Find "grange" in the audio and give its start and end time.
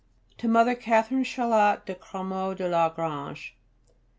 2.89-3.55